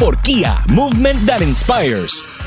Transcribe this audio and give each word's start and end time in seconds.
por 0.00 0.16
Kia, 0.22 0.64
Movement 0.66 1.26
That 1.26 1.42
Inspires. 1.42 2.39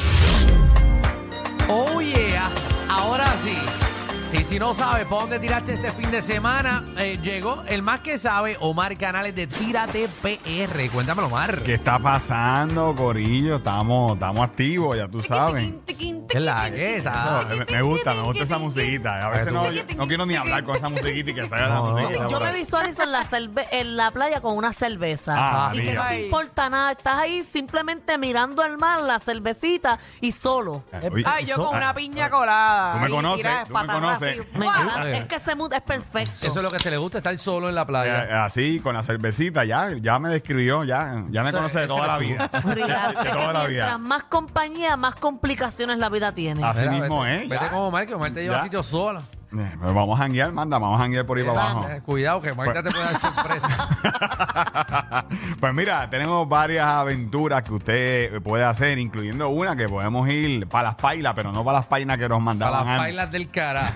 Y 4.43 4.45
si 4.45 4.59
no 4.59 4.73
sabes 4.73 5.05
por 5.07 5.21
dónde 5.21 5.39
tiraste 5.39 5.75
este 5.75 5.89
fin 5.93 6.11
de 6.11 6.21
semana, 6.21 6.83
eh, 6.97 7.17
llegó 7.23 7.63
el 7.65 7.81
más 7.81 8.01
que 8.01 8.17
sabe, 8.17 8.57
Omar 8.59 8.97
Canales 8.97 9.33
de 9.33 9.47
Tírate 9.47 10.09
PR. 10.21 10.89
Cuéntamelo, 10.91 11.27
Omar. 11.27 11.59
¿Qué 11.59 11.75
está 11.75 11.97
pasando, 11.97 12.93
Corillo? 12.93 13.55
Estamos, 13.55 14.15
estamos 14.15 14.43
activos, 14.45 14.97
ya 14.97 15.07
tú 15.07 15.21
sabes. 15.23 15.73
¿Qué 15.87 16.37
es 16.39 16.41
la 16.41 16.69
que 16.69 16.97
está? 16.97 17.45
Me, 17.47 17.63
me 17.73 17.81
gusta, 17.83 18.13
me 18.15 18.23
gusta 18.23 18.43
esa 18.43 18.57
musiquita. 18.57 19.25
A 19.27 19.29
veces 19.29 19.53
no, 19.53 19.63
no 19.95 20.07
quiero 20.09 20.25
ni 20.25 20.35
hablar 20.35 20.65
con 20.65 20.75
esa 20.75 20.89
musiquita 20.89 21.31
y 21.31 21.33
que 21.35 21.47
salga 21.47 21.69
la 21.69 21.75
No, 21.75 21.85
musiquita. 21.91 22.27
Yo 22.27 22.39
me 22.41 22.51
visualizo 22.51 23.03
en 23.03 23.11
la, 23.13 23.23
cerve- 23.23 23.67
en 23.71 23.95
la 23.95 24.11
playa 24.11 24.41
con 24.41 24.57
una 24.57 24.73
cerveza. 24.73 25.35
Ah, 25.37 25.71
y 25.73 25.79
que 25.83 25.93
no 25.93 26.05
te 26.05 26.25
importa 26.25 26.69
nada. 26.69 26.91
Estás 26.91 27.15
ahí 27.17 27.43
simplemente 27.43 28.17
mirando 28.17 28.61
el 28.63 28.77
mar, 28.77 29.03
la 29.03 29.19
cervecita 29.19 29.99
y 30.19 30.33
solo. 30.33 30.83
Oye, 31.09 31.23
Ay, 31.25 31.45
yo 31.45 31.53
eso- 31.53 31.63
con 31.63 31.75
ah, 31.75 31.77
una 31.77 31.93
piña 31.93 32.29
colada. 32.29 32.93
Tú 32.95 32.99
me 32.99 33.07
y 33.07 33.11
conoces, 33.11 33.47
tú 33.69 33.73
me 33.73 33.85
conoces. 33.87 34.32
Es 35.13 35.25
que 35.25 35.35
ese 35.35 35.55
mood 35.55 35.73
es 35.73 35.81
perfecto. 35.81 36.31
Eso 36.31 36.49
es 36.51 36.55
lo 36.63 36.69
que 36.69 36.77
te 36.77 36.89
le 36.89 36.97
gusta, 36.97 37.17
estar 37.19 37.37
solo 37.39 37.69
en 37.69 37.75
la 37.75 37.81
eh, 37.81 37.85
playa. 37.85 38.45
Así, 38.45 38.79
con 38.79 38.95
la 38.95 39.03
cervecita, 39.03 39.63
ya, 39.65 39.91
ya 39.99 40.19
me 40.19 40.29
describió, 40.29 40.83
ya, 40.83 41.23
ya 41.29 41.43
me 41.43 41.51
conoce 41.51 41.79
de 41.81 41.87
toda 41.87 42.07
la 42.07 42.17
vida. 42.17 42.49
Relax, 42.63 43.07
De 43.07 43.13
es 43.13 43.19
que 43.19 43.29
toda 43.29 43.53
la 43.53 43.59
mientras 43.59 43.67
vida. 43.69 43.97
más 43.97 44.23
compañía, 44.23 44.97
más 44.97 45.15
complicaciones 45.15 45.97
la 45.97 46.09
vida 46.09 46.31
tiene. 46.33 46.63
Así 46.63 46.81
Mira, 46.81 46.91
mismo, 46.91 47.21
vete, 47.23 47.35
¿eh? 47.35 47.47
Vete 47.47 47.63
Ya. 47.65 47.69
como 47.71 47.87
Omar, 47.87 48.07
que 48.07 48.13
Omar 48.15 48.33
te 48.33 48.41
lleva 48.43 48.55
Ya. 48.55 48.61
a 48.61 48.63
sitio 48.63 48.83
sola. 48.83 49.21
Eh, 49.55 49.75
pues 49.79 49.93
vamos 49.93 50.19
a 50.19 50.23
janguear, 50.23 50.51
manda, 50.51 50.79
vamos 50.79 50.99
a 50.99 51.03
janguear 51.03 51.25
por 51.25 51.37
ahí 51.37 51.43
para 51.43 51.61
abajo. 51.61 51.87
Eh, 51.89 52.01
Cuidado, 52.03 52.41
que 52.41 52.51
Omar 52.51 52.73
ya 52.73 52.83
te 52.83 52.91
puede 52.91 53.05
dar 53.05 53.19
sorpresa. 53.19 55.27
pues 55.59 55.73
mira, 55.73 56.09
tenemos 56.09 56.47
varias 56.49 56.85
aventuras 56.87 57.61
que 57.63 57.73
usted 57.73 58.41
puede 58.41 58.63
hacer, 58.63 58.97
incluyendo 58.97 59.49
una 59.49 59.75
que 59.75 59.87
podemos 59.87 60.27
ir 60.29 60.67
para 60.67 60.89
las 60.89 60.95
pailas, 60.95 61.33
pero 61.35 61.51
no 61.51 61.63
para 61.63 61.79
las 61.79 61.87
pailas 61.87 62.17
que 62.17 62.23
nos 62.23 62.37
Para 62.37 62.45
mandaban 62.45 62.73
las 62.79 62.87
antes. 62.87 62.97
bailas 62.99 63.31
del 63.31 63.49
cara. 63.49 63.93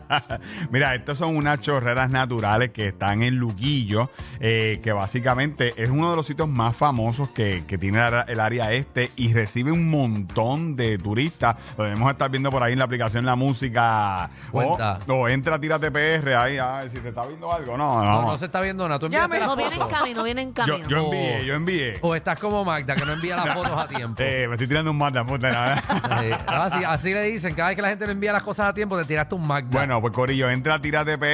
Mira, 0.70 0.94
estos 0.94 1.18
son 1.18 1.36
unas 1.36 1.60
chorreras 1.60 2.10
naturales 2.10 2.70
que 2.70 2.88
están 2.88 3.22
en 3.22 3.36
Luquillo, 3.36 4.10
eh, 4.40 4.80
que 4.82 4.92
básicamente 4.92 5.74
es 5.82 5.90
uno 5.90 6.10
de 6.10 6.16
los 6.16 6.26
sitios 6.26 6.48
más 6.48 6.74
famosos 6.74 7.28
que, 7.30 7.64
que 7.66 7.76
tiene 7.76 8.00
el 8.28 8.40
área 8.40 8.72
este 8.72 9.10
y 9.16 9.32
recibe 9.32 9.72
un 9.72 9.90
montón 9.90 10.76
de 10.76 10.96
turistas. 10.98 11.56
Lo 11.76 11.84
debemos 11.84 12.10
estar 12.10 12.30
viendo 12.30 12.50
por 12.50 12.62
ahí 12.62 12.72
en 12.72 12.78
la 12.78 12.84
aplicación 12.86 13.24
La 13.26 13.36
Música. 13.36 14.30
O, 14.52 14.76
Cuenta. 14.94 15.12
o 15.12 15.28
entra, 15.28 15.58
tírate 15.60 15.90
PR 15.90 16.34
ahí, 16.36 16.58
a 16.58 16.78
ver 16.78 16.90
si 16.90 16.98
te 16.98 17.08
está 17.08 17.26
viendo 17.26 17.52
algo. 17.52 17.76
No, 17.76 18.02
no. 18.04 18.04
No, 18.04 18.22
no 18.22 18.38
se 18.38 18.46
está 18.46 18.60
viendo 18.60 18.86
nada. 18.88 18.98
Tú 18.98 19.08
Ya 19.08 19.26
me- 19.28 19.38
la 19.40 19.46
No 19.46 19.56
viene 19.56 19.74
en 19.74 19.80
foto. 19.82 19.94
camino, 19.94 20.22
viene 20.22 20.42
en 20.42 20.54
yo, 20.54 20.64
camino. 20.64 20.88
yo 20.88 20.98
envié, 21.04 21.44
yo 21.44 21.54
envié. 21.54 21.98
O 22.02 22.14
estás 22.14 22.38
como 22.38 22.64
Magda, 22.64 22.94
que 22.94 23.04
no 23.04 23.12
envía 23.12 23.36
las 23.36 23.48
fotos 23.54 23.72
a 23.84 23.88
tiempo. 23.88 24.22
Eh, 24.22 24.46
me 24.48 24.54
estoy 24.54 24.66
tirando 24.68 24.90
un 24.90 24.98
mata, 24.98 25.24
puta. 25.24 25.50
¿no? 25.50 26.22
Eh, 26.22 26.36
así, 26.46 26.84
así 26.84 27.14
le 27.14 27.22
dicen, 27.22 27.54
cada 27.54 27.68
vez 27.68 27.76
que 27.76 27.82
la 27.82 27.88
gente 27.88 28.06
no 28.06 28.12
envía 28.12 28.32
las 28.32 28.42
cosas 28.42 28.66
a 28.66 28.74
tiempo, 28.74 28.96
te 28.98 29.04
tiraste 29.04 29.34
un 29.34 29.46
Magda. 29.46 29.70
Bueno, 29.70 30.00
pues 30.00 30.12
Corillo, 30.12 30.48
entra 30.50 30.74
a 30.74 30.80
Tírate 30.80 31.16
PR 31.18 31.26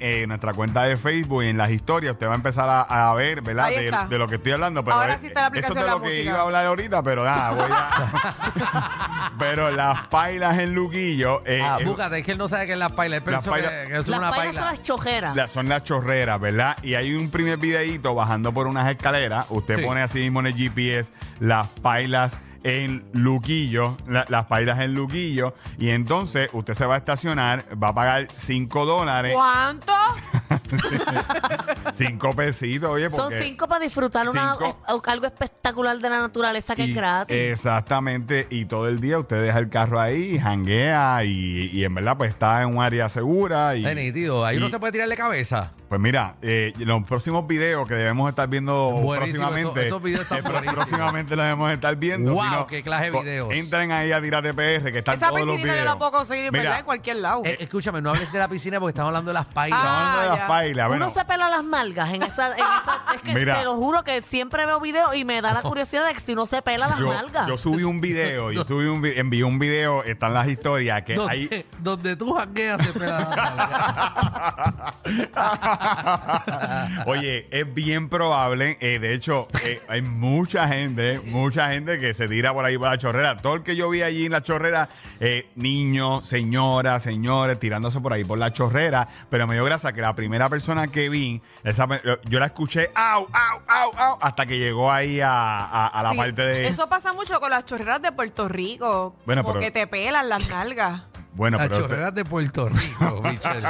eh, 0.00 0.22
en 0.22 0.28
nuestra 0.28 0.52
cuenta 0.52 0.82
de 0.84 0.96
Facebook 0.96 1.42
y 1.44 1.48
en 1.48 1.56
las 1.58 1.70
historias 1.70 2.12
usted 2.14 2.26
va 2.26 2.32
a 2.32 2.36
empezar 2.36 2.68
a, 2.68 2.82
a 3.10 3.14
ver, 3.14 3.40
¿verdad? 3.42 3.66
Ahí 3.66 3.76
De, 3.76 3.84
está. 3.86 4.06
de 4.06 4.18
lo 4.18 4.28
que 4.28 4.36
estoy 4.36 4.52
hablando. 4.52 4.84
Pero 4.84 4.96
Ahora 4.96 5.14
eh, 5.14 5.18
sí 5.20 5.26
está 5.28 5.42
la 5.42 5.46
aplicación 5.48 5.78
Eso 5.78 5.80
es 5.80 5.84
de 5.86 5.90
La 5.90 5.96
lo 5.96 6.02
que 6.02 6.08
Música. 6.08 6.30
iba 6.30 6.38
a 6.38 6.42
hablar 6.42 6.66
ahorita, 6.66 7.02
pero 7.02 7.24
nada, 7.24 7.50
voy 7.50 7.70
a... 7.70 9.32
pero 9.38 9.70
las 9.70 10.06
pailas 10.08 10.58
en 10.58 10.74
Luquillo... 10.74 11.42
eh, 11.46 11.60
ah, 11.62 11.78
búscate, 11.84 12.18
es 12.18 12.24
que 12.26 12.32
él 12.32 12.38
no 12.38 12.48
sabe 12.48 12.66
qué 12.66 12.72
es 12.72 12.78
la 12.78 12.88
paila. 12.94 13.16
Él 13.16 13.22
pensó 13.22 13.50
pailas- 13.50 13.70
que, 13.82 13.88
que 13.92 13.96
es 13.98 14.08
Las 14.08 14.18
una 14.18 14.30
pailas 14.30 14.46
paila. 14.46 14.60
son 14.62 14.70
las 14.70 14.82
chojeras. 14.82 15.36
la- 15.36 15.48
son 15.48 15.68
las 15.68 15.84
chorreras, 15.84 16.40
¿verdad? 16.40 16.76
Y 16.82 16.94
hay 16.94 17.14
un 17.14 17.30
primer 17.30 17.58
videíto 17.58 18.14
bajando 18.14 18.52
por 18.52 18.66
unas 18.66 18.88
escaleras. 18.90 19.46
Usted 19.50 19.78
Sí. 19.78 19.84
pone 19.84 20.02
así 20.02 20.20
mismo 20.20 20.40
en 20.40 20.46
el 20.46 20.54
GPS 20.54 21.12
las 21.40 21.68
pailas 21.68 22.38
en 22.62 23.04
Luquillo, 23.12 23.98
la- 24.08 24.24
las 24.30 24.46
pailas 24.46 24.80
en 24.80 24.94
Luquillo, 24.94 25.54
y 25.78 25.90
entonces 25.90 26.48
usted 26.54 26.72
se 26.72 26.86
va 26.86 26.94
a 26.94 26.98
estacionar, 26.98 27.62
va 27.82 27.88
a 27.88 27.94
pagar 27.94 28.28
5 28.36 28.86
dólares, 28.86 29.34
¿Cuánto? 29.34 29.92
5 31.92 32.30
pesitos, 32.32 32.90
oye, 32.90 33.10
Son 33.10 33.20
porque... 33.30 33.42
cinco 33.42 33.68
para 33.68 33.84
disfrutar 33.84 34.28
una- 34.28 34.56
Cinco. 34.58 34.78
eh, 34.88 35.10
algo 35.10 35.26
espectacular 35.26 35.98
de 35.98 36.10
la 36.10 36.20
naturaleza 36.20 36.74
que 36.74 36.84
Y- 36.86 36.90
es 36.90 36.96
gratis. 36.96 37.36
Exactamente, 37.36 38.46
y 38.50 38.64
todo 38.66 38.88
el 38.88 39.00
día 39.00 39.18
usted 39.18 39.40
deja 39.42 39.58
el 39.58 39.68
carro 39.68 40.00
ahí, 40.00 40.38
janguea 40.38 41.24
y, 41.24 41.70
y 41.72 41.84
en 41.84 41.94
verdad 41.94 42.16
pues 42.16 42.30
está 42.30 42.62
en 42.62 42.76
un 42.76 42.82
área 42.82 43.08
segura. 43.08 43.76
Y, 43.76 43.84
Es 43.86 43.94
nítido. 43.96 44.44
Ahí 44.44 44.56
y- 44.56 44.58
uno 44.58 44.68
se 44.68 44.78
puede 44.78 44.92
tirarle 44.92 45.16
cabeza. 45.16 45.72
Pues 45.94 46.02
mira, 46.02 46.34
eh, 46.42 46.72
los 46.78 47.04
próximos 47.04 47.46
videos 47.46 47.86
que 47.86 47.94
debemos 47.94 48.28
estar 48.28 48.48
viendo 48.48 48.90
Buenísimo, 48.90 49.46
próximamente, 49.46 49.80
esos- 49.82 49.86
esos 49.86 50.02
videos 50.02 50.22
están 50.22 50.38
eh, 50.38 50.42
buenísimos. 50.42 50.74
próximamente 50.74 51.36
los 51.36 51.44
debemos 51.44 51.70
estar 51.72 51.94
viendo. 51.94 52.32
Wow, 52.32 52.42
si 52.42 52.50
no, 52.50 52.66
qué 52.66 52.82
clase 52.82 53.04
de 53.04 53.10
co- 53.12 53.20
videos. 53.22 53.52
Entren 53.52 53.92
ahí 53.92 54.10
a 54.10 54.20
Tírate 54.20 54.52
PR, 54.54 54.90
que 54.90 54.98
están 54.98 55.14
Esa 55.14 55.28
todos 55.28 55.38
los 55.42 55.50
piscinita 55.50 55.72
videos. 55.72 55.84
yo 55.86 55.92
la 55.92 55.96
puedo 55.98 56.10
conseguir 56.10 56.50
Mira, 56.50 56.80
en 56.80 56.84
cualquier 56.84 57.18
lado. 57.18 57.42
Eh, 57.44 57.58
escúchame, 57.60 58.02
no 58.02 58.10
hables 58.10 58.32
de 58.32 58.38
la 58.40 58.48
piscina 58.48 58.80
porque 58.80 58.90
estamos 58.90 59.10
hablando 59.10 59.28
de 59.30 59.34
las 59.34 59.46
pailas. 59.46 59.78
Ah, 59.80 59.98
hablando 60.08 60.20
de 60.32 60.38
las 60.40 60.48
pailas, 60.48 60.88
bueno, 60.88 61.06
Uno 61.06 61.14
se 61.14 61.24
pela 61.26 61.48
las 61.48 61.62
nalgas 61.64 62.12
en 62.12 62.22
esa, 62.24 62.48
en 62.48 62.54
esa- 62.54 63.04
es 63.14 63.22
que 63.22 63.32
Mira. 63.34 63.58
te 63.60 63.64
lo 63.64 63.76
juro 63.76 64.02
que 64.02 64.20
siempre 64.20 64.66
veo 64.66 64.80
videos 64.80 65.14
y 65.14 65.24
me 65.24 65.40
da 65.42 65.52
la 65.52 65.62
curiosidad 65.62 66.08
de 66.08 66.14
que 66.14 66.20
si 66.20 66.32
uno 66.32 66.44
se 66.46 66.60
pela 66.60 66.88
las 66.88 66.98
yo, 66.98 67.08
nalgas. 67.08 67.46
yo 67.46 67.56
subí 67.56 67.84
un 67.84 68.00
video, 68.00 68.50
yo 68.50 68.64
subí 68.64 68.86
un 68.86 69.00
vi- 69.00 69.12
envié 69.16 69.44
un 69.44 69.60
video, 69.60 70.02
están 70.02 70.34
las 70.34 70.48
historias 70.48 71.02
que 71.04 71.14
donde, 71.14 71.32
hay 71.32 71.66
donde 71.78 72.16
tú 72.16 72.34
jangueas 72.34 72.84
se 72.84 72.92
pela 72.92 73.20
la 73.20 73.36
nalga. 73.36 74.94
Oye, 77.06 77.46
es 77.50 77.72
bien 77.74 78.08
probable, 78.08 78.76
eh, 78.80 78.98
de 78.98 79.14
hecho, 79.14 79.48
eh, 79.64 79.82
hay 79.88 80.02
mucha 80.02 80.66
gente, 80.68 81.20
mucha 81.20 81.70
gente 81.70 81.98
que 81.98 82.14
se 82.14 82.28
tira 82.28 82.52
por 82.52 82.64
ahí 82.64 82.78
por 82.78 82.88
la 82.88 82.98
chorrera. 82.98 83.36
Todo 83.36 83.54
el 83.54 83.62
que 83.62 83.76
yo 83.76 83.88
vi 83.90 84.02
allí 84.02 84.26
en 84.26 84.32
la 84.32 84.42
chorrera, 84.42 84.88
eh, 85.20 85.48
niños, 85.56 86.26
señoras, 86.26 87.02
señores, 87.02 87.58
tirándose 87.58 88.00
por 88.00 88.12
ahí 88.12 88.24
por 88.24 88.38
la 88.38 88.52
chorrera, 88.52 89.08
pero 89.30 89.46
me 89.46 89.54
dio 89.54 89.64
gracia 89.64 89.92
que 89.92 90.00
la 90.00 90.14
primera 90.14 90.48
persona 90.48 90.88
que 90.88 91.08
vi, 91.08 91.40
esa 91.62 91.86
yo 92.24 92.40
la 92.40 92.46
escuché, 92.46 92.90
au, 92.94 93.22
au, 93.32 93.60
au, 93.68 93.92
au, 93.98 94.18
hasta 94.20 94.46
que 94.46 94.58
llegó 94.58 94.90
ahí 94.90 95.20
a, 95.20 95.30
a- 95.30 95.86
a 95.88 96.02
la 96.02 96.10
Sí. 96.12 96.16
parte 96.16 96.42
de... 96.42 96.68
Eso 96.68 96.88
pasa 96.88 97.12
mucho 97.12 97.40
con 97.40 97.50
las 97.50 97.64
chorreras 97.64 98.00
de 98.00 98.12
Puerto 98.12 98.48
Rico. 98.48 99.16
Bueno, 99.26 99.42
como 99.42 99.54
pero- 99.54 99.64
que 99.64 99.70
te 99.70 99.86
pelan 99.86 100.28
las 100.28 100.48
nalgas. 100.48 101.02
Bueno, 101.34 101.58
Las 101.58 101.68
pero... 101.68 101.80
chorreras 101.82 102.14
de 102.14 102.24
Puerto 102.24 102.68
Rico, 102.68 103.20
Michelle. 103.24 103.68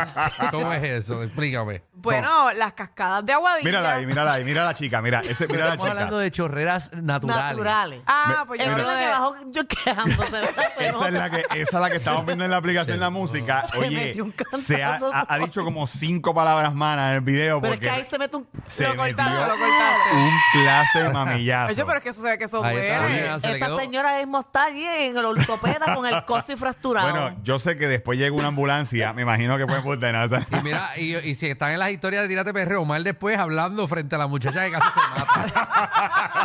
¿Cómo 0.51 0.73
es 0.73 0.83
eso? 0.83 1.23
Explícame. 1.23 1.83
Bueno, 1.95 2.53
las 2.53 2.75
cascadas 2.75 3.25
de 3.25 3.33
aguadilla. 3.33 3.65
Mírala 3.67 3.95
ahí, 3.95 4.05
mírala 4.05 4.33
ahí, 4.35 4.45
mira 4.45 4.65
la 4.67 4.75
chica, 4.75 5.01
mira, 5.01 5.21
ese, 5.21 5.47
mira 5.47 5.61
la 5.61 5.65
Estamos 5.71 5.85
chica. 5.85 5.91
hablando 5.93 6.19
de 6.19 6.31
chorreras 6.31 6.93
naturales. 6.93 7.53
naturales. 7.57 8.03
Ah, 8.07 8.45
pues 8.47 8.61
yo 8.63 8.69
de... 8.71 8.77
que 8.77 9.09
bajó 9.09 9.37
yo 9.47 9.67
quejándose. 9.67 10.31
¿verdad? 10.31 10.73
Pero- 10.77 10.91
Esa 10.99 11.09
es, 11.09 11.15
la 11.15 11.31
que, 11.31 11.39
esa 11.61 11.77
es 11.79 11.81
la 11.83 11.91
que 11.91 11.97
estamos 11.97 12.27
viendo 12.27 12.45
en 12.45 12.51
la 12.51 12.59
aplicación 12.59 13.01
la 13.01 13.09
música. 13.09 13.65
Se 13.69 13.79
Oye, 13.79 13.97
metió 13.97 14.25
un 14.25 14.33
cantazo 14.33 14.63
se 14.63 14.83
ha, 14.85 14.97
ha- 14.97 14.97
ha 15.21 15.25
solo. 15.35 15.45
dicho 15.47 15.65
como 15.65 15.87
cinco 15.87 16.35
palabras 16.35 16.75
malas 16.75 17.09
en 17.11 17.15
el 17.17 17.21
video 17.23 17.63
Pero 17.63 17.73
es 17.73 17.81
porque 17.81 17.87
que 17.89 18.01
ahí 18.03 18.07
se 18.11 18.19
mete 18.19 18.37
un... 18.37 18.47
se 18.67 18.83
Lo 18.83 18.89
metió 18.91 19.17
cortaste, 19.17 19.33
lo 19.41 19.59
cortaste. 19.59 20.15
un 20.17 20.39
clase 20.53 21.03
de 21.05 21.09
mamillazo. 21.09 21.73
Oye, 21.73 21.85
pero 21.87 21.97
es 21.97 22.03
que 22.03 22.09
eso 22.11 22.21
se 22.21 22.29
ve 22.29 22.39
que 22.39 22.45
eso 22.45 22.63
Ahí 22.63 22.77
está, 22.77 22.99
duele. 23.01 23.31
oye, 23.33 23.41
se 23.41 23.49
le 23.49 23.57
Esa 23.57 23.67
quedó- 23.67 23.81
señora 23.81 24.19
mismo 24.19 24.41
está 24.41 24.65
allí 24.65 24.85
en 24.85 25.17
el 25.17 25.25
ortopeda 25.25 25.95
con 25.95 26.05
el 26.07 26.23
cosi 26.27 26.55
fracturado. 26.57 27.11
Bueno, 27.11 27.37
yo 27.43 27.54
sé 27.59 27.77
que 27.77 27.87
después 27.89 28.19
llega 28.19 28.35
una 28.35 28.49
ambulancia, 28.49 29.13
me 29.13 29.23
imagino 29.23 29.57
que 29.59 29.67
fue 29.67 29.81
por 29.83 29.99
tenaza. 29.99 30.47
Y 30.51 30.63
mira, 30.63 30.91
y, 30.97 31.17
y 31.17 31.35
si 31.35 31.47
están 31.49 31.73
en 31.73 31.79
las 31.79 31.91
historias 31.91 32.23
de 32.23 32.29
Tírate 32.29 32.53
PR, 32.53 32.75
Omar 32.77 33.03
después 33.03 33.39
hablando 33.39 33.87
frente 33.89 34.15
a 34.15 34.19
la 34.19 34.27
muchacha 34.27 34.65
que 34.65 34.71
casi 34.73 34.87
se 34.89 35.21
mata. 35.21 35.71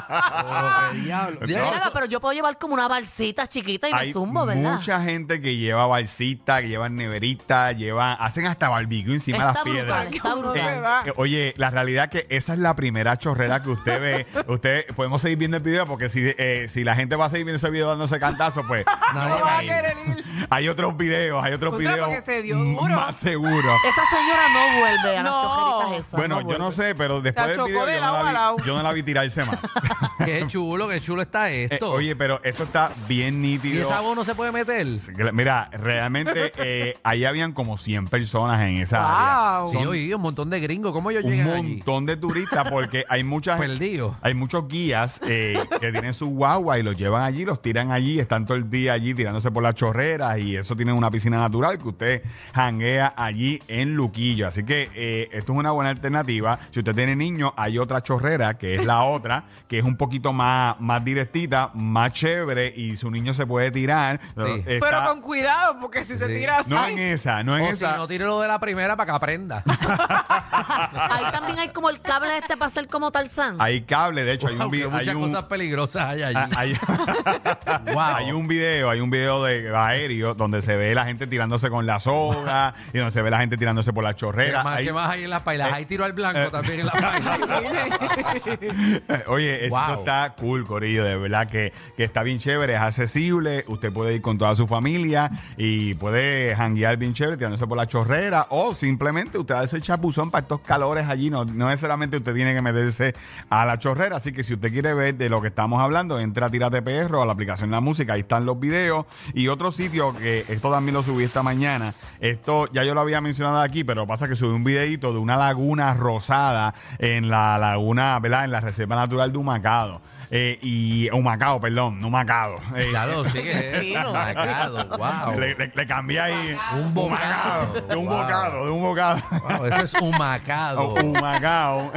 Oh, 0.41 0.91
qué 0.91 0.97
diablo. 1.01 1.39
Mira, 1.45 1.89
pero 1.93 2.05
yo 2.05 2.19
puedo 2.19 2.33
llevar 2.33 2.57
como 2.57 2.73
una 2.73 2.87
balsita 2.87 3.47
chiquita 3.47 3.89
y 3.89 3.93
me 3.93 4.13
zumbo, 4.13 4.45
¿verdad? 4.45 4.73
mucha 4.73 5.01
gente 5.01 5.41
que 5.41 5.55
lleva 5.57 5.85
balsita, 5.85 6.61
que 6.61 6.67
llevan 6.69 6.95
neverita, 6.95 7.71
llevan, 7.73 8.17
hacen 8.19 8.45
hasta 8.47 8.69
barbecue 8.69 9.13
encima 9.13 9.39
de 9.39 9.43
las 9.45 9.63
piedras. 9.63 10.05
brutal, 10.09 10.13
está 10.15 10.33
Uno 10.35 10.41
brutal. 10.49 10.75
se 10.75 10.81
da. 10.81 11.03
Eh, 11.05 11.13
Oye, 11.17 11.53
la 11.57 11.69
realidad 11.69 12.09
que 12.09 12.25
esa 12.29 12.53
es 12.53 12.59
la 12.59 12.75
primera 12.75 13.17
chorrera 13.17 13.61
que 13.61 13.69
usted 13.69 14.01
ve. 14.01 14.27
usted 14.47 14.85
podemos 14.95 15.21
seguir 15.21 15.37
viendo 15.37 15.57
el 15.57 15.63
video 15.63 15.85
porque 15.85 16.09
si, 16.09 16.21
eh, 16.37 16.65
si 16.67 16.83
la 16.83 16.95
gente 16.95 17.15
va 17.15 17.25
a 17.25 17.29
seguir 17.29 17.45
viendo 17.45 17.57
ese 17.57 17.69
video 17.69 17.87
dándose 17.89 18.19
cantazo, 18.19 18.65
pues 18.67 18.85
Nadie 19.13 19.29
No 19.29 19.35
va 19.35 19.41
va 19.41 19.57
a 19.57 19.61
querer 19.61 19.97
ir. 20.07 20.23
hay 20.49 20.69
otros 20.69 20.95
videos, 20.99 21.43
hay 21.43 21.53
otros 21.53 21.71
Contra, 21.73 21.93
videos 21.93 22.07
porque 22.09 22.21
se 22.21 22.41
dio 22.43 22.55
m- 22.55 22.75
duro. 22.79 22.95
más 22.95 23.15
seguros. 23.15 23.79
Esa 23.89 24.03
señora 24.15 24.43
no 24.53 24.79
vuelve 24.79 25.17
a 25.17 25.23
las 25.23 25.31
chojeritas 25.41 26.05
esas. 26.07 26.19
Bueno, 26.19 26.41
yo 26.41 26.57
no 26.59 26.65
vuelve. 26.65 26.83
sé, 26.83 26.93
pero 26.95 27.21
después 27.21 27.47
del 27.47 27.55
chocó 27.55 27.67
video 27.69 27.85
de 27.87 27.93
yo 27.95 27.99
lado 28.01 28.13
no, 28.13 28.19
a 28.19 28.23
la 28.23 28.31
lado. 28.33 28.55
vi, 28.57 28.63
yo 28.65 28.75
no 28.77 28.83
la 28.83 28.93
vi 28.93 29.01
tirarse 29.03 29.43
más. 29.45 29.59
Qué 30.25 30.45
chulo, 30.47 30.87
qué 30.89 30.99
chulo 30.99 31.21
está 31.21 31.49
Eh, 31.49 31.69
esto. 31.71 31.91
oye, 31.93 32.13
pero 32.15 32.41
esto 32.43 32.63
está 32.63 32.91
bien 33.07 33.35
¿Y 33.43 33.53
nítido. 33.53 33.83
esa 33.85 34.01
voz 34.01 34.15
no 34.17 34.25
se 34.25 34.35
puede 34.35 34.51
meter? 34.51 34.85
Mira, 35.33 35.69
realmente 35.71 36.51
eh, 36.57 36.97
ahí 37.03 37.23
habían 37.25 37.53
como 37.53 37.77
100 37.77 38.07
personas 38.09 38.59
en 38.61 38.81
esa 38.81 38.97
área. 38.99 39.59
Wow. 39.61 39.71
Sí, 39.71 39.77
Son 39.77 39.87
oí 39.87 40.13
un 40.13 40.21
montón 40.21 40.49
de 40.49 40.59
gringos. 40.59 40.91
¿Cómo 40.91 41.09
ellos 41.09 41.23
un 41.23 41.31
llegan 41.31 41.49
allí? 41.49 41.75
montón 41.75 42.05
de 42.05 42.17
turistas 42.17 42.69
porque 42.69 43.05
hay 43.07 43.23
muchas 43.23 43.57
Perdidos. 43.59 44.15
hay 44.21 44.33
muchos 44.33 44.67
guías 44.67 45.21
eh, 45.25 45.57
que 45.79 45.91
tienen 45.91 46.13
su 46.13 46.27
guagua 46.27 46.77
y 46.79 46.83
los 46.83 46.97
llevan 46.97 47.23
allí, 47.23 47.45
los 47.45 47.61
tiran 47.61 47.91
allí, 47.91 48.19
están 48.19 48.45
todo 48.45 48.57
el 48.57 48.69
día 48.69 48.93
allí 48.93 49.13
tirándose 49.13 49.49
por 49.51 49.63
las 49.63 49.75
chorreras 49.75 50.37
y 50.39 50.57
eso 50.57 50.75
tiene 50.75 50.88
tienen 50.89 50.97
una 50.97 51.11
piscina 51.11 51.37
natural 51.37 51.77
que 51.77 51.87
usted 51.87 52.23
janguea 52.53 53.13
allí 53.15 53.61
en 53.67 53.93
Luquillo. 53.95 54.47
Así 54.47 54.63
que 54.63 54.89
eh, 54.95 55.29
esto 55.31 55.53
es 55.53 55.59
una 55.59 55.69
buena 55.71 55.91
alternativa. 55.91 56.57
Si 56.71 56.79
usted 56.79 56.95
tiene 56.95 57.15
niños, 57.15 57.51
hay 57.57 57.77
otra 57.77 58.01
chorrera 58.01 58.57
que 58.57 58.73
es 58.75 58.85
la 58.85 59.03
otra, 59.03 59.43
que 59.67 59.77
es 59.77 59.85
un 59.85 59.95
poquito 59.95 60.33
más, 60.33 60.79
más 60.79 61.05
directita, 61.05 61.69
más 61.75 62.11
chévere 62.13 62.73
y 62.75 62.95
su 62.97 63.11
niño 63.11 63.33
se 63.35 63.45
puede 63.45 63.69
tirar. 63.69 64.19
Sí. 64.19 64.63
Está- 64.65 64.85
Pero 64.89 65.03
con 65.05 65.21
cuidado, 65.21 65.77
porque 65.79 66.03
si 66.05 66.17
se 66.17 66.25
tira 66.27 66.59
así. 66.59 66.71
no 66.71 66.87
en 66.87 66.97
esa, 66.97 67.43
no 67.43 67.55
en 67.55 67.63
O 67.65 67.67
si 67.67 67.73
esa. 67.73 67.95
no, 67.97 68.07
tire 68.07 68.25
lo 68.25 68.41
de 68.41 68.47
la 68.47 68.57
primera 68.59 68.95
para 68.95 69.11
que 69.11 69.15
aprenda. 69.15 69.63
Ahí 69.67 71.25
también 71.31 71.59
hay 71.59 71.69
como 71.69 71.89
el 71.89 71.99
cable 71.99 72.35
este 72.37 72.57
para 72.57 72.67
hacer 72.67 72.87
como 72.87 73.11
Tarzán. 73.11 73.57
Hay 73.59 73.81
cable, 73.81 74.23
de 74.23 74.33
hecho, 74.33 74.47
hay 74.47 74.55
un 74.55 74.71
video. 74.71 74.89
muchas 74.89 75.15
cosas 75.15 75.43
peligrosas 75.43 76.03
hay 76.05 76.23
allí. 76.23 76.51
hay, 76.55 76.73
Wow. 77.93 77.99
hay 77.99 78.31
un 78.31 78.47
video, 78.47 78.89
hay 78.89 79.01
un 79.01 79.09
video 79.09 79.43
de 79.43 79.75
aéreo 79.75 80.33
donde 80.33 80.61
se 80.61 80.75
ve 80.79 80.95
la 80.95 81.05
gente 81.05 81.27
tirándose 81.27 81.69
con 81.69 81.85
la 81.85 81.99
soga 81.99 82.73
y 82.91 82.97
donde 82.97 83.11
se 83.11 83.21
ve 83.21 83.29
la 83.29 83.37
gente 83.39 83.55
tirándose 83.57 83.93
por 83.93 84.03
la 84.03 84.15
chorrera. 84.15 84.63
más 84.63 84.77
Hay- 84.77 84.85
que 84.85 84.93
más 84.93 85.11
hay 85.11 85.23
en 85.25 85.29
las 85.29 85.41
pailas. 85.43 85.69
eh, 85.69 85.73
Hay 85.75 85.85
tiro 85.85 86.03
al 86.05 86.13
blanco 86.13 86.39
eh, 86.39 86.49
también 86.51 86.79
en 86.79 86.85
las 86.87 86.95
pailas. 86.95 87.39
Oye, 89.27 89.65
esto 89.65 89.77
Wow. 89.79 89.99
está 89.99 90.35
cool, 90.39 90.65
Corillo, 90.65 91.03
de 91.03 91.15
verdad 91.15 91.47
que, 91.47 91.71
que 91.95 92.03
está 92.03 92.23
bien 92.23 92.39
chévere, 92.39 92.73
es 92.73 92.79
accesible, 92.79 93.63
usted 93.67 93.91
puede 93.93 94.15
ir 94.15 94.21
con 94.21 94.37
toda 94.37 94.55
su 94.55 94.67
familia 94.67 95.29
y 95.57 95.93
puede 95.95 96.55
janguear 96.55 96.97
bien 96.97 97.13
chévere 97.13 97.37
tirándose 97.37 97.67
por 97.67 97.77
la 97.77 97.87
chorrera 97.87 98.47
o 98.49 98.73
simplemente 98.75 99.37
usted 99.37 99.55
hace 99.55 99.75
el 99.77 99.81
chapuzón 99.83 100.31
para 100.31 100.41
estos 100.43 100.61
calores 100.61 101.07
allí, 101.07 101.29
no, 101.29 101.45
no 101.45 101.67
necesariamente 101.69 102.17
usted 102.17 102.33
tiene 102.33 102.53
que 102.53 102.61
meterse 102.61 103.13
a 103.49 103.65
la 103.65 103.77
chorrera, 103.79 104.17
así 104.17 104.31
que 104.31 104.43
si 104.43 104.53
usted 104.53 104.71
quiere 104.71 104.93
ver 104.93 105.15
de 105.15 105.29
lo 105.29 105.41
que 105.41 105.47
estamos 105.49 105.81
hablando, 105.81 106.19
entra 106.19 106.47
a 106.47 106.49
Tírate 106.49 106.81
Perro, 106.81 107.21
a 107.21 107.25
la 107.25 107.33
aplicación 107.33 107.71
La 107.71 107.81
Música, 107.81 108.13
ahí 108.13 108.21
están 108.21 108.45
los 108.45 108.59
videos 108.59 109.05
y 109.33 109.47
otro 109.47 109.71
sitio 109.71 110.15
que 110.17 110.45
esto 110.59 110.69
también 110.71 110.93
lo 110.93 111.03
subí 111.03 111.23
esta 111.23 111.41
mañana, 111.41 111.93
esto 112.19 112.67
ya 112.73 112.83
yo 112.83 112.93
lo 112.93 112.99
había 112.99 113.21
mencionado 113.21 113.61
aquí, 113.61 113.85
pero 113.85 114.05
pasa 114.05 114.27
que 114.27 114.35
subí 114.35 114.49
un 114.53 114.65
videito 114.65 115.13
de 115.13 115.19
una 115.19 115.37
laguna 115.37 115.93
rosada 115.93 116.73
en 116.97 117.29
la 117.29 117.57
laguna, 117.57 118.19
¿verdad? 118.19 118.43
En 118.43 118.51
la 118.51 118.59
Reserva 118.59 118.97
Natural 118.97 119.31
de 119.31 119.37
Humacado. 119.37 120.01
Eh, 120.31 120.59
y 120.61 121.09
Humacao, 121.09 121.59
perdón, 121.59 121.99
no 121.99 122.07
Humacado. 122.07 122.57
Eh, 122.75 122.85
Claro, 122.91 123.25
sí 123.25 123.39
que 123.41 123.51
es. 123.51 123.93
Tranquilo. 123.93 124.13
Marcado, 124.13 124.87
wow. 124.97 125.39
le, 125.39 125.55
le- 125.55 125.71
le 125.73 125.87
cambié 125.87 126.19
ahí. 126.19 126.55
Un 126.77 126.93
bocado. 126.93 127.73
De 127.89 127.95
un 127.95 128.05
Wow. 128.05 128.17
bocado, 128.17 128.65
de 128.65 128.71
un 128.71 128.81
bocado. 128.83 129.21
Wow, 129.31 129.65
eso 129.65 129.83
es 129.85 129.93
un 130.03 130.11
macado. 130.11 130.93
Humacao. 131.03 131.91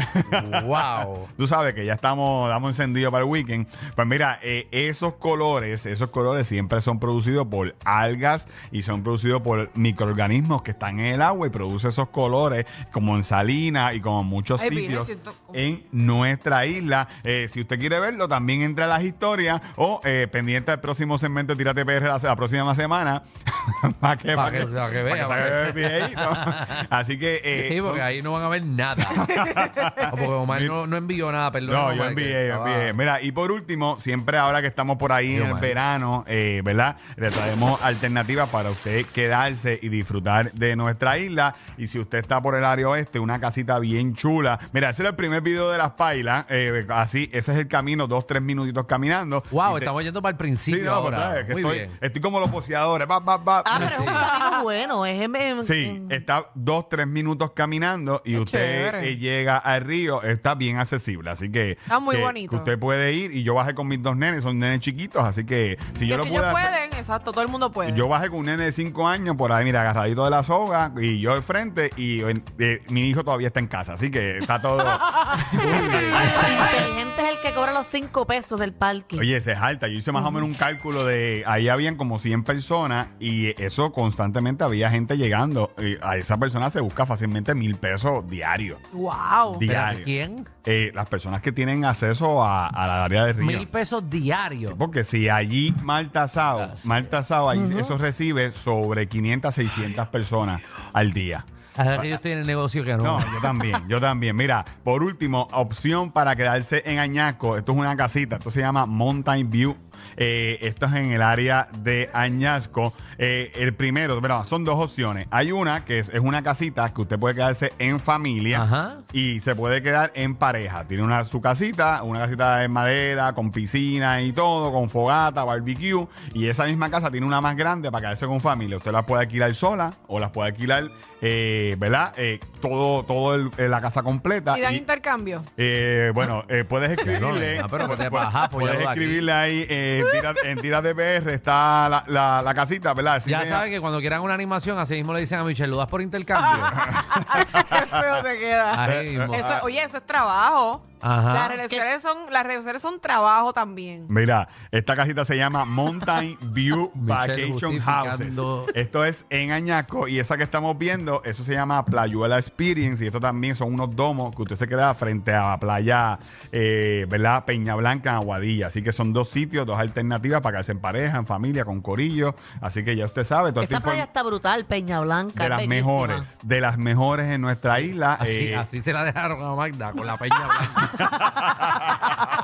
wow. 0.64 1.28
Tú 1.36 1.46
sabes 1.46 1.74
que 1.74 1.84
ya 1.84 1.92
estamos, 1.92 2.48
damos 2.48 2.70
encendido 2.70 3.10
para 3.10 3.24
el 3.24 3.28
weekend. 3.30 3.66
Pues 3.94 4.06
mira, 4.08 4.38
eh, 4.42 4.66
esos 4.70 5.12
colores, 5.14 5.84
esos 5.84 6.10
colores 6.10 6.46
siempre 6.46 6.80
son 6.80 6.98
producidos 6.98 7.46
por 7.48 7.74
algas 7.84 8.48
y 8.70 8.82
son 8.82 9.02
producidos 9.02 9.42
por 9.42 9.70
microorganismos 9.74 10.62
que 10.62 10.72
están 10.72 11.00
en 11.00 11.14
el 11.14 11.22
agua 11.22 11.46
y 11.46 11.50
produce 11.50 11.88
esos 11.88 12.08
colores 12.08 12.66
como 12.90 13.16
en 13.16 13.22
Salinas 13.22 13.94
y 13.94 14.00
como 14.00 14.20
en 14.22 14.26
muchos 14.26 14.62
Ay, 14.62 14.70
sitios 14.70 15.08
en 15.52 15.84
nuestra 15.92 16.66
isla. 16.66 17.08
Eh, 17.24 17.46
si 17.48 17.60
usted 17.60 17.78
quiere 17.78 17.98
verlo, 18.00 18.28
también 18.28 18.62
entra 18.62 18.84
a 18.86 18.88
las 18.88 19.02
historias 19.04 19.60
o 19.76 20.00
eh, 20.04 20.28
pendiente 20.30 20.70
del 20.70 20.80
próximo 20.80 21.18
segmento 21.18 21.52
de 21.54 21.58
Tírate 21.58 21.84
PR 21.84 22.02
la, 22.06 22.18
la 22.18 22.36
próxima 22.36 22.74
semana 22.74 23.22
para 24.00 24.16
que, 24.16 24.34
Pa' 24.34 24.44
pa' 24.46 24.50
que- 24.50 24.66
pa' 24.66 24.90
que 24.90 24.98
pa' 24.98 25.02
vea, 25.02 25.72
que-. 25.72 26.16
Así 26.90 27.18
que 27.18 27.40
eh, 27.44 27.68
Sí, 27.70 27.80
porque 27.80 27.98
son- 27.98 28.06
ahí 28.06 28.22
no 28.22 28.32
van 28.32 28.42
a 28.44 28.48
ver 28.48 28.64
nada. 28.64 29.06
porque 30.10 30.26
Omar 30.26 30.62
no, 30.62 30.86
no 30.86 30.96
envió 30.96 31.30
nada, 31.32 31.50
perdón. 31.52 31.72
No, 31.72 31.92
yo 31.94 32.04
envié, 32.04 32.28
yo 32.48 32.54
estaba- 32.54 32.72
envié. 32.74 32.92
Mira, 32.92 33.22
y 33.22 33.32
por 33.32 33.50
último, 33.52 33.98
siempre 33.98 34.38
ahora 34.38 34.60
que 34.60 34.66
estamos 34.66 34.96
por 34.98 35.12
ahí 35.12 35.36
en 35.36 35.46
el 35.46 35.54
verano, 35.54 36.24
eh, 36.26 36.60
¿verdad? 36.64 36.96
Le 37.16 37.30
traemos 37.30 37.80
alternativas 37.82 38.41
para 38.46 38.70
usted 38.70 39.04
quedarse 39.06 39.78
y 39.82 39.88
disfrutar 39.88 40.52
de 40.52 40.76
nuestra 40.76 41.18
isla. 41.18 41.54
Y 41.76 41.86
si 41.86 41.98
usted 41.98 42.18
está 42.18 42.40
por 42.40 42.54
el 42.54 42.64
área 42.64 42.88
oeste, 42.88 43.18
una 43.18 43.40
casita 43.40 43.78
bien 43.78 44.14
chula. 44.14 44.58
Mira, 44.72 44.90
ese 44.90 45.02
era 45.02 45.10
el 45.10 45.16
primer 45.16 45.40
video 45.42 45.70
de 45.70 45.78
las 45.78 45.92
pailas. 45.92 46.46
eh, 46.48 46.86
así, 46.90 47.28
ese 47.32 47.52
es 47.52 47.58
el 47.58 47.68
camino, 47.68 48.06
dos, 48.06 48.26
tres 48.26 48.42
minutitos 48.42 48.86
caminando. 48.86 49.42
Wow, 49.50 49.74
te- 49.74 49.78
estamos 49.84 50.02
yendo 50.04 50.20
para 50.22 50.30
el 50.30 50.36
Sí, 50.36 50.38
principio 50.38 50.84
no, 50.90 51.04
pero 51.04 51.16
ahora. 51.16 51.18
sabes 51.18 51.44
que 51.46 51.52
Muy 51.52 51.62
estoy, 51.62 51.78
bien. 51.78 51.90
estoy 52.00 52.20
como 52.20 52.40
los 52.40 52.50
poseadores. 52.50 53.08
Va, 53.10 53.18
va, 53.20 53.36
va. 53.36 53.62
Ah, 53.66 53.76
pero 53.78 53.90
es 53.94 53.98
un 54.00 54.06
camino 54.06 54.62
bueno. 54.62 55.06
Es 55.06 55.20
en- 55.20 55.36
en- 55.36 55.64
Sí, 55.64 56.02
está 56.10 56.46
dos, 56.54 56.88
tres 56.88 57.06
minutos 57.06 57.52
caminando 57.54 58.22
y 58.24 58.36
usted 58.36 58.58
chévere. 58.90 59.08
eh, 59.10 59.16
llega 59.16 59.58
al 59.58 59.82
río, 59.82 60.22
está 60.22 60.54
bien 60.54 60.78
accesible, 60.78 61.30
así 61.30 61.50
que, 61.50 61.72
Está 61.72 61.98
muy 62.00 62.16
que- 62.16 62.22
bonito. 62.22 62.50
que 62.50 62.56
usted 62.56 62.78
puede 62.78 63.12
ir 63.12 63.32
y 63.32 63.42
yo 63.42 63.54
bajé 63.54 63.74
con 63.74 63.86
mis 63.88 64.02
dos 64.02 64.16
nenes, 64.16 64.42
son 64.42 64.58
nenes 64.58 64.80
chiquitos, 64.80 65.24
así 65.24 65.44
que 65.44 65.78
si 65.96 66.06
yo 66.06 66.14
que 66.14 66.18
lo 66.18 66.24
si 66.24 66.30
ellos 66.30 66.44
hacer, 66.44 66.52
pueden, 66.70 66.92
exacto, 66.94 67.30
todo 67.32 67.42
el 67.42 67.48
mundo 67.48 67.70
puede. 67.72 67.92
yo 67.94 68.08
bajé 68.08 68.28
con 68.32 68.40
un 68.40 68.46
nene 68.46 68.64
de 68.64 68.72
cinco 68.72 69.06
años 69.06 69.36
por 69.36 69.52
ahí, 69.52 69.64
mira, 69.64 69.82
agarradito 69.82 70.24
de 70.24 70.30
la 70.30 70.42
soga 70.42 70.92
y 71.00 71.20
yo 71.20 71.32
al 71.32 71.42
frente 71.42 71.90
y 71.96 72.20
eh, 72.22 72.80
mi 72.88 73.08
hijo 73.08 73.22
todavía 73.22 73.46
está 73.48 73.60
en 73.60 73.68
casa, 73.68 73.92
así 73.92 74.10
que 74.10 74.38
está 74.38 74.60
todo... 74.60 74.80
El 74.80 75.58
inteligente 75.84 77.22
es 77.22 77.28
el 77.28 77.40
que 77.42 77.52
cobra 77.54 77.72
los 77.72 77.86
cinco 77.86 78.26
pesos 78.26 78.58
del 78.58 78.72
parque. 78.72 79.18
Oye, 79.18 79.36
ese 79.36 79.52
es 79.52 79.58
alta. 79.58 79.88
Yo 79.88 79.98
hice 79.98 80.12
más 80.12 80.24
o 80.24 80.30
menos 80.30 80.48
un 80.48 80.54
cálculo 80.54 81.04
de. 81.04 81.44
Ahí 81.46 81.68
habían 81.68 81.96
como 81.96 82.18
100 82.18 82.44
personas 82.44 83.08
y 83.20 83.48
eso 83.62 83.92
constantemente 83.92 84.64
había 84.64 84.90
gente 84.90 85.16
llegando. 85.16 85.72
Y 85.78 85.96
a 86.02 86.16
esa 86.16 86.38
persona 86.38 86.70
se 86.70 86.80
busca 86.80 87.06
fácilmente 87.06 87.54
mil 87.54 87.76
pesos 87.76 88.28
diarios. 88.28 88.80
wow. 88.92 89.58
Diario. 89.58 90.04
¿Quién? 90.04 90.48
Eh, 90.64 90.92
las 90.94 91.06
personas 91.06 91.40
que 91.42 91.50
tienen 91.50 91.84
acceso 91.84 92.42
a, 92.42 92.66
a 92.68 92.86
la 92.86 93.04
área 93.04 93.24
de 93.24 93.32
río. 93.32 93.46
Mil 93.46 93.66
pesos 93.68 94.08
diarios. 94.08 94.74
Porque 94.78 95.02
si 95.04 95.28
allí 95.28 95.74
Malta 95.82 96.28
Sao, 96.28 96.60
Ah, 96.60 96.74
sí. 96.76 96.86
Malta 96.88 97.22
Sao, 97.24 97.48
ahí 97.50 97.60
eso 97.76 97.98
recibe 98.22 98.52
sobre 98.52 99.08
500, 99.08 99.52
600 99.52 100.08
personas 100.08 100.62
al 100.92 101.12
día. 101.12 101.44
Hasta 101.76 102.00
que 102.00 102.10
yo 102.10 102.14
estoy 102.14 102.32
en 102.32 102.38
el 102.38 102.46
negocio 102.46 102.84
que 102.84 102.96
no. 102.96 103.02
No, 103.02 103.20
yo 103.20 103.40
también, 103.40 103.88
yo 103.88 104.00
también. 104.00 104.36
Mira, 104.36 104.64
por 104.84 105.02
último, 105.02 105.48
opción 105.52 106.12
para 106.12 106.36
quedarse 106.36 106.82
en 106.86 107.00
Añasco. 107.00 107.56
Esto 107.56 107.72
es 107.72 107.78
una 107.78 107.96
casita, 107.96 108.36
esto 108.36 108.50
se 108.52 108.60
llama 108.60 108.86
Mountain 108.86 109.50
View. 109.50 109.76
Eh, 110.16 110.58
esto 110.62 110.86
es 110.86 110.92
en 110.94 111.12
el 111.12 111.22
área 111.22 111.68
de 111.78 112.10
Añasco. 112.12 112.92
Eh, 113.18 113.52
el 113.56 113.74
primero, 113.74 114.18
bueno, 114.20 114.42
son 114.44 114.64
dos 114.64 114.76
opciones. 114.78 115.26
Hay 115.30 115.52
una 115.52 115.84
que 115.84 115.98
es, 115.98 116.08
es 116.08 116.20
una 116.20 116.42
casita 116.42 116.92
que 116.92 117.00
usted 117.02 117.18
puede 117.18 117.34
quedarse 117.34 117.72
en 117.78 118.00
familia 118.00 118.62
Ajá. 118.62 118.96
y 119.12 119.40
se 119.40 119.54
puede 119.54 119.82
quedar 119.82 120.10
en 120.14 120.34
pareja. 120.34 120.84
Tiene 120.86 121.02
una 121.02 121.24
su 121.24 121.40
casita, 121.40 122.02
una 122.02 122.20
casita 122.20 122.56
de 122.58 122.68
madera, 122.68 123.32
con 123.34 123.50
piscina 123.52 124.20
y 124.22 124.32
todo, 124.32 124.72
con 124.72 124.88
fogata, 124.88 125.44
barbecue. 125.44 126.06
Y 126.34 126.46
esa 126.48 126.64
misma 126.64 126.90
casa 126.90 127.10
tiene 127.10 127.26
una 127.26 127.40
más 127.40 127.56
grande 127.56 127.90
para 127.90 128.02
quedarse 128.02 128.26
con 128.26 128.40
familia. 128.40 128.78
Usted 128.78 128.92
la 128.92 129.04
puede 129.04 129.22
alquilar 129.22 129.54
sola 129.54 129.94
o 130.08 130.18
las 130.18 130.30
puede 130.30 130.50
alquilar, 130.50 130.84
eh, 131.20 131.76
¿verdad? 131.78 132.12
Eh, 132.16 132.40
todo, 132.60 133.04
todo 133.04 133.34
el- 133.34 133.50
eh, 133.58 133.68
la 133.68 133.80
casa 133.80 134.02
completa. 134.02 134.58
¿Y 134.58 134.60
dan 134.62 134.74
Y- 134.74 134.78
intercambio? 134.78 135.44
eh, 135.56 136.10
bueno, 136.14 136.44
eh, 136.48 136.64
puedes 136.64 136.90
escribirle. 136.98 137.58
no, 137.60 137.68
pero 137.68 137.88
vete 137.88 138.10
puedes- 138.10 138.10
pa' 138.10 138.26
ajá, 138.28 138.48
pues 138.48 138.68
puedes 138.70 138.86
escribirle 138.88 139.32
ahí 139.32 139.66
eh, 139.68 139.91
en 139.98 140.06
Tira- 140.10 140.34
en 140.44 140.82
de 140.82 140.94
PR 140.94 141.30
está 141.34 141.88
la, 141.88 142.04
la- 142.06 142.42
la 142.42 142.54
casita, 142.54 142.94
¿verdad? 142.94 143.14
Así 143.16 143.30
Ya 143.30 143.40
se 143.42 143.48
saben 143.48 143.70
que 143.70 143.80
cuando 143.80 144.00
quieran 144.00 144.20
una 144.22 144.34
animación, 144.34 144.78
así 144.78 144.94
mismo 144.94 145.12
le 145.12 145.20
dicen 145.20 145.38
a 145.38 145.44
Michelle, 145.44 145.68
¿lo 145.70 145.76
das 145.76 145.88
por 145.88 146.00
intercambio? 146.02 146.64
Qué 147.68 147.86
feo 147.86 148.22
te 148.22 148.38
queda. 148.38 148.82
Ahí 148.84 149.16
mismo. 149.16 149.34
Eso- 149.34 149.58
oye, 149.62 149.82
eso 149.82 149.96
es 149.98 150.06
trabajo. 150.06 150.84
Ajá. 151.02 151.34
Las 151.34 151.48
redes 151.48 151.70
sociales 151.70 152.02
son, 152.02 152.16
las 152.30 152.44
redes 152.44 152.58
sociales 152.60 152.82
son 152.82 153.00
trabajo 153.00 153.52
también. 153.52 154.06
Mira, 154.08 154.48
esta 154.70 154.94
casita 154.96 155.24
se 155.24 155.36
llama 155.36 155.64
Mountain 155.64 156.38
View 156.52 156.90
Vacation 156.94 157.80
Houses. 157.80 158.40
Esto 158.74 159.04
es 159.04 159.24
en 159.30 159.50
Añaco 159.52 160.08
y 160.08 160.18
esa 160.18 160.36
que 160.36 160.42
estamos 160.44 160.78
viendo, 160.78 161.22
eso 161.24 161.44
se 161.44 161.52
llama 161.54 161.84
Playuela 161.84 162.36
Experience 162.36 163.02
y 163.04 163.08
esto 163.08 163.20
también 163.20 163.54
son 163.56 163.74
unos 163.74 163.94
domos 163.94 164.34
que 164.34 164.42
usted 164.42 164.56
se 164.56 164.68
queda 164.68 164.94
frente 164.94 165.34
a 165.34 165.48
la 165.50 165.60
playa, 165.60 166.18
eh, 166.52 167.06
¿verdad? 167.08 167.44
Peña 167.44 167.74
Blanca, 167.74 168.10
en 168.10 168.16
Aguadilla. 168.16 168.68
Así 168.68 168.82
que 168.82 168.92
son 168.92 169.12
dos 169.12 169.28
sitios, 169.28 169.66
dos 169.66 169.78
alternativas 169.78 170.40
para 170.40 170.54
quedarse 170.54 170.72
en 170.72 170.80
pareja, 170.80 171.18
en 171.18 171.26
familia, 171.26 171.64
con 171.64 171.80
corillo. 171.80 172.34
Así 172.60 172.84
que 172.84 172.94
ya 172.96 173.04
usted 173.04 173.24
sabe. 173.24 173.48
esta 173.50 173.62
Esa 173.62 173.80
playa 173.80 174.04
está 174.04 174.22
brutal, 174.22 174.64
Peña 174.66 175.00
Blanca. 175.00 175.42
de 175.42 175.48
las 175.48 175.58
bellísima. 175.58 175.74
mejores, 175.74 176.38
de 176.42 176.60
las 176.60 176.78
mejores 176.78 177.26
en 177.28 177.40
nuestra 177.40 177.80
isla. 177.80 178.14
Así, 178.14 178.30
Eh, 178.48 178.56
así 178.56 178.82
se 178.82 178.92
la 178.92 179.04
dejaron 179.04 179.42
a 179.42 179.54
Magda 179.54 179.92
con 179.92 180.06
la 180.06 180.16
peña 180.16 180.36
blanca. 180.46 180.90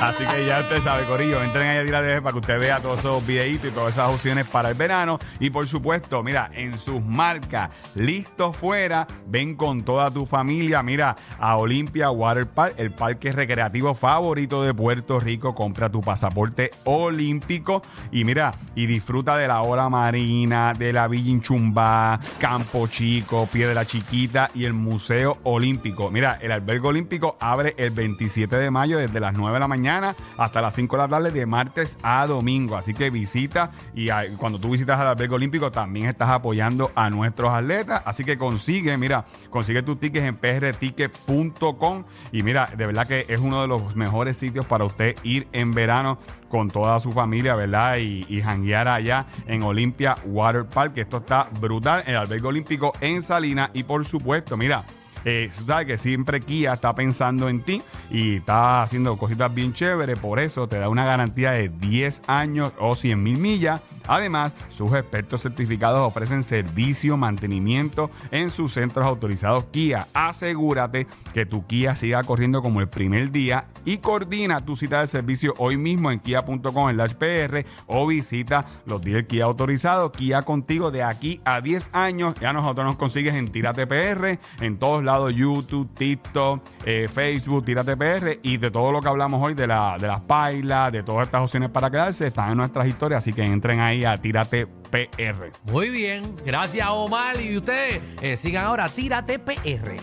Así 0.00 0.24
que 0.24 0.46
ya 0.46 0.60
usted 0.60 0.82
sabe, 0.82 1.04
Corillo, 1.04 1.42
entren 1.42 1.68
ahí 1.68 1.78
a 1.78 1.84
Tira 1.84 2.02
de 2.02 2.22
para 2.22 2.32
que 2.32 2.38
usted 2.38 2.58
vea 2.58 2.80
todos 2.80 3.00
esos 3.00 3.26
videitos 3.26 3.70
y 3.70 3.74
todas 3.74 3.94
esas 3.94 4.10
opciones 4.10 4.46
para 4.46 4.70
el 4.70 4.74
verano. 4.74 5.18
Y 5.40 5.50
por 5.50 5.66
supuesto, 5.66 6.22
mira, 6.22 6.50
en 6.54 6.78
sus 6.78 7.02
marcas, 7.02 7.70
listo 7.94 8.52
fuera, 8.52 9.06
ven 9.26 9.56
con 9.56 9.82
toda 9.82 10.10
tu 10.10 10.26
familia, 10.26 10.82
mira, 10.82 11.16
a 11.38 11.56
Olympia 11.56 12.10
Water 12.10 12.46
Park, 12.46 12.74
el 12.76 12.92
parque 12.92 13.32
recreativo 13.32 13.94
favorito 13.94 14.62
de 14.62 14.74
Puerto 14.74 15.20
Rico. 15.20 15.54
Compra 15.54 15.90
tu 15.90 16.00
pasaporte 16.00 16.70
olímpico 16.84 17.82
y 18.10 18.24
mira, 18.24 18.54
y 18.74 18.86
disfruta 18.86 19.36
de 19.36 19.48
la 19.48 19.62
hora 19.62 19.88
marina, 19.88 20.74
de 20.74 20.92
la 20.92 21.08
Villa 21.08 21.30
Inchumbá, 21.30 22.18
Campo 22.38 22.86
Chico, 22.86 23.48
Piedra 23.52 23.84
Chiquita 23.84 24.50
y 24.54 24.64
el 24.64 24.72
Museo 24.72 25.38
Olímpico. 25.44 26.10
Mira, 26.10 26.38
el 26.40 26.52
albergue 26.52 26.88
olímpico 26.88 27.36
abre 27.40 27.74
el 27.78 27.90
27 27.90 28.56
de 28.56 28.70
mayo 28.70 28.98
desde 28.98 29.20
las 29.20 29.34
9 29.34 29.54
de 29.54 29.60
la 29.60 29.68
mañana 29.68 30.14
hasta 30.36 30.60
las 30.60 30.74
5 30.74 30.96
de 30.96 31.02
la 31.02 31.08
tarde 31.08 31.30
de 31.30 31.46
martes 31.46 31.98
a 32.02 32.26
domingo. 32.26 32.76
Así 32.76 32.94
que 32.94 33.10
visita 33.10 33.70
y 33.94 34.08
cuando 34.36 34.58
tú 34.58 34.70
visitas 34.70 34.98
al 35.00 35.08
albergue 35.08 35.34
olímpico 35.34 35.70
también 35.70 36.06
estás 36.06 36.28
apoyando 36.30 36.90
a 36.94 37.10
nuestros 37.10 37.52
atletas. 37.52 38.02
Así 38.04 38.24
que 38.24 38.38
consigue, 38.38 38.96
mira, 38.96 39.26
consigue 39.50 39.82
tus 39.82 39.98
tickets 39.98 40.26
en 40.26 40.36
prticket.com 40.36 42.04
y 42.32 42.42
mira, 42.42 42.70
de 42.76 42.86
verdad 42.86 43.06
que 43.06 43.26
es 43.28 43.40
uno 43.40 43.62
de 43.62 43.68
los 43.68 43.96
mejores 43.96 44.36
sitios 44.36 44.66
para 44.66 44.84
usted 44.84 45.16
ir 45.22 45.48
en 45.52 45.72
verano 45.72 46.18
con 46.48 46.70
toda 46.70 46.98
su 47.00 47.12
familia, 47.12 47.54
¿verdad? 47.54 47.98
Y, 47.98 48.24
y 48.28 48.40
janguear 48.40 48.88
allá 48.88 49.26
en 49.46 49.62
Olympia 49.62 50.16
Water 50.24 50.64
Park, 50.64 50.94
que 50.94 51.02
esto 51.02 51.18
está 51.18 51.48
brutal, 51.60 52.02
el 52.06 52.16
albergue 52.16 52.48
olímpico 52.48 52.92
en 53.00 53.22
Salinas 53.22 53.70
y 53.74 53.82
por 53.82 54.04
supuesto, 54.04 54.56
mira, 54.56 54.84
eh, 55.24 55.50
sabes 55.66 55.86
que 55.86 55.98
siempre 55.98 56.40
Kia 56.40 56.74
está 56.74 56.94
pensando 56.94 57.48
en 57.48 57.62
ti 57.62 57.82
y 58.10 58.36
está 58.36 58.82
haciendo 58.82 59.16
cositas 59.16 59.52
bien 59.52 59.72
chéveres, 59.72 60.18
por 60.18 60.38
eso 60.38 60.68
te 60.68 60.78
da 60.78 60.88
una 60.88 61.04
garantía 61.04 61.52
de 61.52 61.68
10 61.68 62.22
años 62.26 62.72
o 62.78 62.94
100 62.94 63.22
mil 63.22 63.38
millas. 63.38 63.80
Además, 64.08 64.52
sus 64.68 64.92
expertos 64.94 65.42
certificados 65.42 66.00
ofrecen 66.00 66.42
servicio, 66.42 67.16
mantenimiento 67.16 68.10
en 68.30 68.50
sus 68.50 68.72
centros 68.72 69.06
autorizados 69.06 69.64
Kia. 69.66 70.08
Asegúrate 70.14 71.06
que 71.32 71.46
tu 71.46 71.66
Kia 71.66 71.94
siga 71.94 72.24
corriendo 72.24 72.62
como 72.62 72.80
el 72.80 72.88
primer 72.88 73.30
día 73.30 73.66
y 73.84 73.98
coordina 73.98 74.64
tu 74.64 74.76
cita 74.76 75.00
de 75.00 75.06
servicio 75.06 75.54
hoy 75.58 75.76
mismo 75.76 76.10
en 76.10 76.20
kia.com 76.20 76.88
en 76.88 76.96
PR 76.96 77.64
o 77.86 78.06
visita 78.06 78.64
los 78.86 79.00
dealers 79.00 79.28
Kia 79.28 79.44
autorizados. 79.44 80.12
Kia 80.12 80.42
contigo 80.42 80.90
de 80.90 81.02
aquí 81.02 81.40
a 81.44 81.60
10 81.60 81.90
años. 81.92 82.34
Ya 82.40 82.52
nosotros 82.52 82.86
nos 82.86 82.96
consigues 82.96 83.34
en 83.34 83.48
Tírate 83.48 83.86
PR, 83.86 84.38
en 84.60 84.78
todos 84.78 85.04
lados, 85.04 85.34
YouTube, 85.34 85.88
TikTok, 85.94 86.62
eh, 86.84 87.08
Facebook, 87.12 87.64
Tírate 87.64 87.96
PR 87.96 88.38
y 88.42 88.56
de 88.56 88.70
todo 88.70 88.90
lo 88.92 89.02
que 89.02 89.08
hablamos 89.08 89.42
hoy 89.42 89.54
de, 89.54 89.66
la, 89.66 89.96
de 89.98 90.06
las 90.06 90.20
pailas, 90.22 90.92
de 90.92 91.02
todas 91.02 91.26
estas 91.26 91.42
opciones 91.42 91.68
para 91.70 91.90
quedarse, 91.90 92.28
están 92.28 92.52
en 92.52 92.58
nuestras 92.58 92.86
historias, 92.86 93.18
así 93.18 93.32
que 93.32 93.44
entren 93.44 93.80
ahí 93.80 93.97
a 94.04 94.16
Tírate 94.16 94.66
PR. 94.66 95.52
Muy 95.64 95.90
bien, 95.90 96.36
gracias 96.44 96.88
Omar 96.90 97.40
y 97.40 97.56
ustedes 97.56 98.00
eh, 98.22 98.36
sigan 98.36 98.64
ahora 98.64 98.88
Tírate 98.88 99.38
PR. 99.38 99.96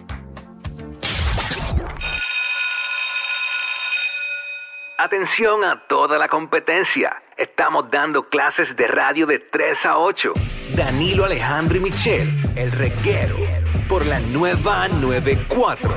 Atención 4.98 5.64
a 5.66 5.86
toda 5.88 6.18
la 6.18 6.30
competencia. 6.30 7.22
Estamos 7.36 7.92
dando 7.92 8.30
clases 8.30 8.75
de 8.78 8.88
radio 8.88 9.28
de 9.28 9.40
3 9.40 9.86
a 9.88 9.98
8. 9.98 10.32
Danilo 10.74 11.25
Alejandro 11.25 11.78
y 11.78 11.82
Michel, 11.82 12.34
el 12.56 12.72
reguero, 12.72 13.36
por 13.90 14.06
la 14.06 14.20
nueva 14.22 14.88
94. 14.88 15.94